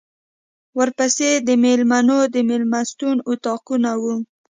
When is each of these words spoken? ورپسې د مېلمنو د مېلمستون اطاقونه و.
ورپسې 0.77 1.29
د 1.47 1.49
مېلمنو 1.63 2.19
د 2.33 2.35
مېلمستون 2.49 3.17
اطاقونه 3.31 3.91
و. 4.01 4.03